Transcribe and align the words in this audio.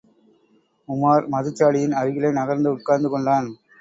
உமார், 0.89 1.27
மதுச்சாடியின் 1.31 1.93
அருகிலே 1.93 2.31
நகர்ந்து 2.31 2.71
உட்கார்ந்து 2.71 3.09
கொண்டான். 3.09 3.49